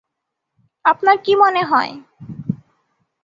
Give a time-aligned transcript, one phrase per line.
[0.85, 1.93] আপনার কি মনে হয়?